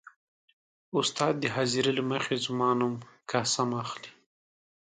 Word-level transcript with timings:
استاد 0.99 1.33
د 1.39 1.45
حاضرۍ 1.55 1.91
له 1.97 2.03
مخې 2.11 2.35
زما 2.45 2.69
نوم 2.79 2.93
«قاسم» 3.31 3.69
اخلي. 3.83 4.11